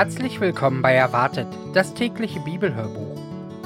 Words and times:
Herzlich 0.00 0.40
willkommen 0.40 0.80
bei 0.80 0.94
Erwartet, 0.94 1.46
das 1.74 1.92
tägliche 1.92 2.40
Bibelhörbuch. 2.40 3.20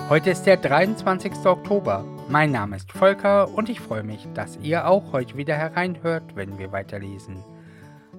Heute 0.08 0.30
ist 0.30 0.42
der 0.42 0.56
23. 0.56 1.32
Oktober. 1.46 2.04
Mein 2.28 2.50
Name 2.50 2.74
ist 2.74 2.90
Volker 2.90 3.48
und 3.54 3.68
ich 3.68 3.78
freue 3.78 4.02
mich, 4.02 4.26
dass 4.34 4.58
ihr 4.60 4.88
auch 4.88 5.12
heute 5.12 5.36
wieder 5.36 5.54
hereinhört, 5.54 6.34
wenn 6.34 6.58
wir 6.58 6.72
weiterlesen. 6.72 7.36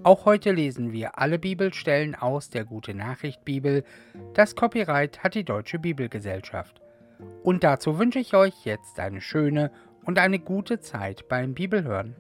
Auch 0.04 0.24
heute 0.24 0.54
lesen 0.54 0.94
wir 0.94 1.20
alle 1.20 1.38
Bibelstellen 1.38 2.16
aus 2.16 2.50
der 2.50 2.64
Gute 2.64 2.94
Nachricht 2.94 3.44
Bibel. 3.44 3.84
Das 4.34 4.56
Copyright 4.56 5.22
hat 5.22 5.36
die 5.36 5.44
Deutsche 5.44 5.78
Bibelgesellschaft. 5.78 6.80
Und 7.44 7.66
dazu 7.66 8.00
wünsche 8.00 8.20
ich 8.20 8.34
euch 8.34 8.64
jetzt 8.64 8.98
eine 8.98 9.20
schöne 9.20 9.72
und 10.06 10.20
eine 10.20 10.40
gute 10.40 10.80
Zeit 10.80 11.28
beim 11.28 11.54
Bibelhören. 11.54 12.16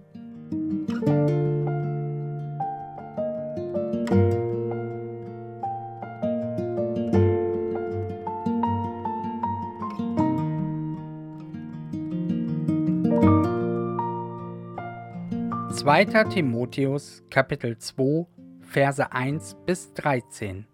2. 15.85 16.05
Timotheus 16.23 17.23
Kapitel 17.30 17.77
2 17.77 18.25
Verse 18.59 19.12
1 19.12 19.55
bis 19.67 19.94
13 19.94 20.66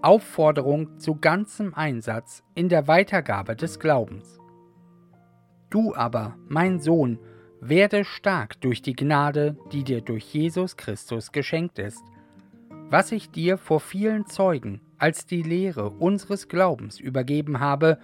Aufforderung 0.00 0.98
zu 0.98 1.16
ganzem 1.16 1.74
Einsatz 1.74 2.42
in 2.54 2.70
der 2.70 2.88
Weitergabe 2.88 3.54
des 3.54 3.78
Glaubens. 3.78 4.38
Du 5.68 5.94
aber, 5.94 6.38
mein 6.48 6.80
Sohn, 6.80 7.18
werde 7.60 8.02
stark 8.06 8.58
durch 8.62 8.80
die 8.80 8.96
Gnade, 8.96 9.58
die 9.72 9.84
dir 9.84 10.00
durch 10.00 10.24
Jesus 10.32 10.78
Christus 10.78 11.30
geschenkt 11.30 11.78
ist. 11.78 12.02
Was 12.88 13.12
ich 13.12 13.30
dir 13.30 13.58
vor 13.58 13.78
vielen 13.78 14.24
Zeugen 14.24 14.80
als 14.96 15.26
die 15.26 15.42
Lehre 15.42 15.90
unseres 15.90 16.48
Glaubens 16.48 16.98
übergeben 16.98 17.60
habe, 17.60 17.98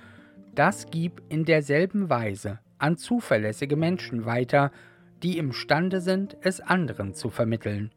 das 0.55 0.85
gib 0.91 1.23
in 1.31 1.47
derselben 1.47 2.11
Weise 2.11 2.59
an 2.77 2.99
zuverlässige 2.99 3.77
Menschen 3.77 4.27
weiter, 4.27 4.71
die 5.25 5.39
imstande 5.39 6.03
sind, 6.03 6.37
es 6.43 6.61
anderen 6.61 7.15
zu 7.15 7.31
vermitteln. 7.31 7.91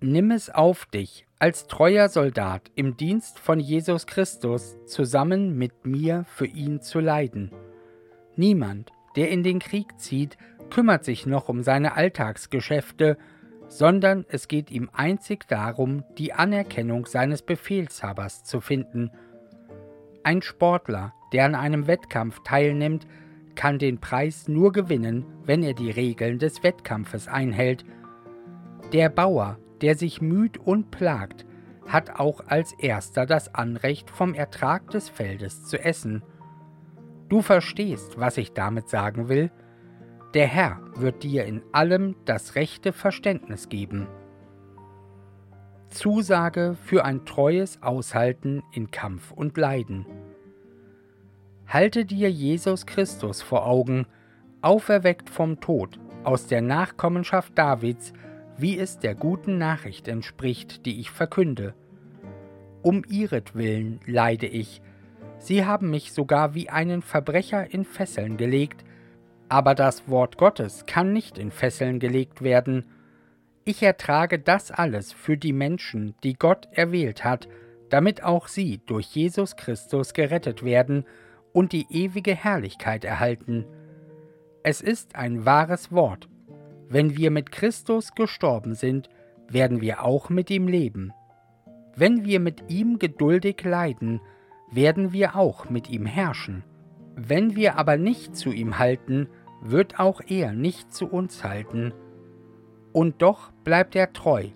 Nimm 0.00 0.30
es 0.30 0.50
auf 0.50 0.84
dich, 0.84 1.26
als 1.38 1.66
treuer 1.66 2.10
Soldat 2.10 2.70
im 2.74 2.98
Dienst 2.98 3.38
von 3.38 3.58
Jesus 3.58 4.06
Christus 4.06 4.76
zusammen 4.84 5.56
mit 5.56 5.86
mir 5.86 6.26
für 6.28 6.46
ihn 6.46 6.82
zu 6.82 7.00
leiden. 7.00 7.52
Niemand, 8.36 8.92
der 9.16 9.30
in 9.30 9.42
den 9.42 9.60
Krieg 9.60 9.98
zieht, 9.98 10.36
kümmert 10.68 11.04
sich 11.04 11.24
noch 11.24 11.48
um 11.48 11.62
seine 11.62 11.94
Alltagsgeschäfte, 11.94 13.16
sondern 13.66 14.26
es 14.28 14.46
geht 14.46 14.70
ihm 14.70 14.90
einzig 14.92 15.48
darum, 15.48 16.04
die 16.18 16.34
Anerkennung 16.34 17.06
seines 17.06 17.40
Befehlshabers 17.40 18.44
zu 18.44 18.60
finden. 18.60 19.10
Ein 20.22 20.42
Sportler, 20.42 21.14
der 21.32 21.46
an 21.46 21.54
einem 21.54 21.86
Wettkampf 21.86 22.40
teilnimmt, 22.44 23.06
kann 23.54 23.78
den 23.78 23.98
Preis 23.98 24.48
nur 24.48 24.72
gewinnen, 24.72 25.24
wenn 25.44 25.62
er 25.62 25.74
die 25.74 25.90
Regeln 25.90 26.38
des 26.38 26.62
Wettkampfes 26.62 27.28
einhält. 27.28 27.84
Der 28.92 29.08
Bauer, 29.08 29.58
der 29.80 29.96
sich 29.96 30.20
müht 30.20 30.58
und 30.58 30.90
plagt, 30.90 31.46
hat 31.86 32.18
auch 32.18 32.40
als 32.46 32.72
erster 32.74 33.26
das 33.26 33.54
Anrecht, 33.54 34.10
vom 34.10 34.34
Ertrag 34.34 34.90
des 34.90 35.08
Feldes 35.08 35.64
zu 35.64 35.78
essen. 35.78 36.22
Du 37.28 37.42
verstehst, 37.42 38.18
was 38.18 38.36
ich 38.36 38.52
damit 38.52 38.88
sagen 38.88 39.28
will? 39.28 39.50
Der 40.34 40.46
Herr 40.46 40.80
wird 40.96 41.22
dir 41.22 41.44
in 41.44 41.62
allem 41.72 42.16
das 42.24 42.54
rechte 42.54 42.92
Verständnis 42.92 43.68
geben. 43.68 44.08
Zusage 45.88 46.76
für 46.82 47.04
ein 47.04 47.24
treues 47.24 47.82
Aushalten 47.82 48.62
in 48.72 48.90
Kampf 48.90 49.30
und 49.30 49.56
Leiden. 49.56 50.06
Halte 51.66 52.04
dir 52.04 52.30
Jesus 52.30 52.86
Christus 52.86 53.42
vor 53.42 53.66
Augen, 53.66 54.06
auferweckt 54.60 55.30
vom 55.30 55.60
Tod, 55.60 55.98
aus 56.22 56.46
der 56.46 56.62
Nachkommenschaft 56.62 57.56
Davids, 57.58 58.12
wie 58.56 58.78
es 58.78 58.98
der 58.98 59.14
guten 59.14 59.58
Nachricht 59.58 60.06
entspricht, 60.06 60.86
die 60.86 61.00
ich 61.00 61.10
verkünde. 61.10 61.74
Um 62.82 63.02
ihretwillen 63.08 64.00
leide 64.06 64.46
ich. 64.46 64.82
Sie 65.38 65.64
haben 65.64 65.90
mich 65.90 66.12
sogar 66.12 66.54
wie 66.54 66.68
einen 66.68 67.02
Verbrecher 67.02 67.72
in 67.72 67.84
Fesseln 67.84 68.36
gelegt, 68.36 68.84
aber 69.48 69.74
das 69.74 70.08
Wort 70.08 70.38
Gottes 70.38 70.86
kann 70.86 71.12
nicht 71.12 71.38
in 71.38 71.50
Fesseln 71.50 71.98
gelegt 71.98 72.42
werden. 72.42 72.86
Ich 73.64 73.82
ertrage 73.82 74.38
das 74.38 74.70
alles 74.70 75.12
für 75.12 75.36
die 75.36 75.52
Menschen, 75.52 76.14
die 76.22 76.34
Gott 76.34 76.68
erwählt 76.72 77.24
hat, 77.24 77.48
damit 77.88 78.22
auch 78.22 78.48
sie 78.48 78.80
durch 78.86 79.06
Jesus 79.06 79.56
Christus 79.56 80.12
gerettet 80.14 80.62
werden 80.62 81.04
und 81.54 81.72
die 81.72 81.86
ewige 81.88 82.34
Herrlichkeit 82.34 83.04
erhalten. 83.04 83.64
Es 84.62 84.82
ist 84.82 85.16
ein 85.16 85.46
wahres 85.46 85.92
Wort. 85.92 86.28
Wenn 86.88 87.16
wir 87.16 87.30
mit 87.30 87.52
Christus 87.52 88.14
gestorben 88.14 88.74
sind, 88.74 89.08
werden 89.48 89.80
wir 89.80 90.04
auch 90.04 90.28
mit 90.28 90.50
ihm 90.50 90.68
leben. 90.68 91.12
Wenn 91.96 92.24
wir 92.24 92.40
mit 92.40 92.64
ihm 92.68 92.98
geduldig 92.98 93.62
leiden, 93.62 94.20
werden 94.70 95.12
wir 95.12 95.36
auch 95.36 95.70
mit 95.70 95.88
ihm 95.88 96.06
herrschen. 96.06 96.64
Wenn 97.14 97.54
wir 97.54 97.78
aber 97.78 97.96
nicht 97.96 98.36
zu 98.36 98.50
ihm 98.50 98.78
halten, 98.78 99.28
wird 99.62 100.00
auch 100.00 100.20
er 100.26 100.52
nicht 100.52 100.92
zu 100.92 101.06
uns 101.06 101.44
halten. 101.44 101.94
Und 102.92 103.22
doch 103.22 103.52
bleibt 103.62 103.94
er 103.94 104.12
treu, 104.12 104.48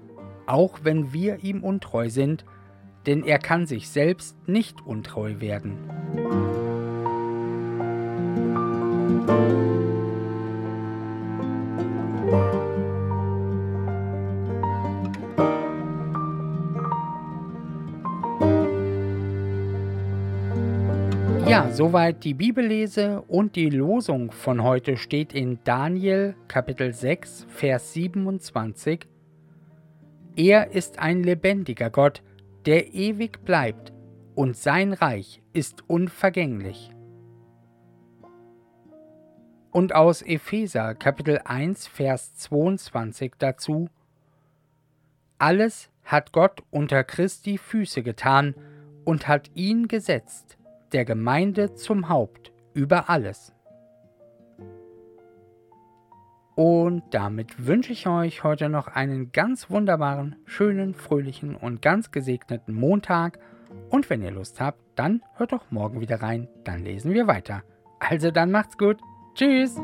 auch 0.47 0.80
wenn 0.82 1.12
wir 1.12 1.44
ihm 1.44 1.62
untreu 1.62 2.10
sind, 2.10 2.44
denn 3.06 3.22
er 3.22 3.38
kann 3.38 3.66
sich 3.66 3.88
selbst 3.88 4.36
nicht 4.48 4.84
untreu 4.84 5.41
werden. 5.41 6.68
Ja, 21.49 21.71
soweit 21.72 22.25
die 22.25 22.34
Bibellese 22.34 23.22
und 23.22 23.56
die 23.56 23.71
Losung 23.71 24.33
von 24.33 24.62
heute 24.62 24.97
steht 24.97 25.33
in 25.33 25.59
Daniel 25.65 26.34
Kapitel 26.47 26.93
6, 26.93 27.47
Vers 27.49 27.95
27. 27.95 29.09
Er 30.37 30.72
ist 30.72 30.99
ein 30.99 31.22
lebendiger 31.22 31.91
Gott, 31.91 32.22
der 32.66 32.95
ewig 32.95 33.45
bleibt, 33.45 33.93
und 34.34 34.56
sein 34.56 34.93
Reich 34.93 35.43
ist 35.53 35.89
unvergänglich. 35.89 36.91
Und 39.78 39.94
aus 39.94 40.22
Epheser 40.22 40.97
Kapitel 40.97 41.41
1, 41.44 41.87
Vers 41.87 42.34
22 42.34 43.34
dazu, 43.39 43.89
Alles 45.39 45.89
hat 46.03 46.33
Gott 46.33 46.65
unter 46.72 47.05
Christi 47.05 47.59
Füße 47.59 48.03
getan 48.03 48.56
und 49.05 49.28
hat 49.28 49.53
ihn 49.55 49.87
gesetzt, 49.87 50.59
der 50.91 51.05
Gemeinde 51.05 51.75
zum 51.75 52.09
Haupt 52.09 52.50
über 52.75 53.09
alles. 53.09 53.55
Und 56.56 57.05
damit 57.12 57.69
wünsche 57.69 57.93
ich 57.93 58.09
euch 58.09 58.43
heute 58.43 58.69
noch 58.69 58.89
einen 58.89 59.31
ganz 59.31 59.71
wunderbaren, 59.71 60.34
schönen, 60.45 60.93
fröhlichen 60.93 61.55
und 61.55 61.83
ganz 61.83 62.10
gesegneten 62.10 62.75
Montag. 62.75 63.39
Und 63.91 64.10
wenn 64.10 64.22
ihr 64.22 64.33
Lust 64.33 64.60
habt, 64.60 64.80
dann 64.97 65.22
hört 65.34 65.53
doch 65.53 65.71
morgen 65.71 66.01
wieder 66.01 66.21
rein, 66.21 66.48
dann 66.65 66.83
lesen 66.83 67.13
wir 67.13 67.28
weiter. 67.28 67.63
Also 68.01 68.33
dann 68.33 68.51
macht's 68.51 68.77
gut. 68.77 68.98
Tschüss. 69.39 69.77